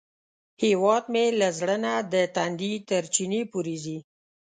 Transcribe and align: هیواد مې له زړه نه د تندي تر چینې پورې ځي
هیواد 0.63 1.03
مې 1.13 1.25
له 1.39 1.47
زړه 1.59 1.75
نه 1.85 1.93
د 2.13 2.15
تندي 2.35 2.73
تر 2.89 3.03
چینې 3.13 3.41
پورې 3.51 3.75
ځي 3.83 3.97